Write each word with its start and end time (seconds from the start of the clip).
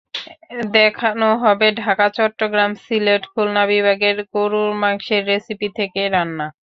দেখানো 0.75 1.27
হবে 1.43 1.67
ঢাকা, 1.81 2.05
চট্টগ্রাম, 2.17 2.71
সিলেট, 2.83 3.23
খুলনা 3.31 3.63
বিভাগের 3.71 4.17
গরুর 4.33 4.71
মাংসের 4.81 5.21
রেসিপি 5.27 5.67
থেকে 5.79 6.01
রান্না। 6.13 6.47